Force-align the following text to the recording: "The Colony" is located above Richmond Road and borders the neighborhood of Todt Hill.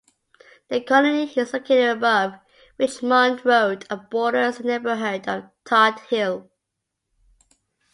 "The 0.69 0.81
Colony" 0.81 1.31
is 1.31 1.53
located 1.53 1.97
above 1.97 2.39
Richmond 2.79 3.45
Road 3.45 3.85
and 3.87 4.09
borders 4.09 4.57
the 4.57 4.63
neighborhood 4.63 5.27
of 5.27 5.51
Todt 5.63 5.99
Hill. 6.09 6.49